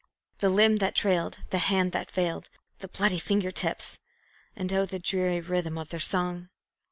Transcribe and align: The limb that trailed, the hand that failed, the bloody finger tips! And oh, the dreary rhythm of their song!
The 0.39 0.49
limb 0.49 0.77
that 0.77 0.95
trailed, 0.95 1.37
the 1.51 1.59
hand 1.59 1.91
that 1.91 2.09
failed, 2.09 2.49
the 2.79 2.87
bloody 2.87 3.19
finger 3.19 3.51
tips! 3.51 3.99
And 4.55 4.73
oh, 4.73 4.87
the 4.87 4.97
dreary 4.97 5.41
rhythm 5.41 5.77
of 5.77 5.89
their 5.89 5.99
song! 5.99 6.49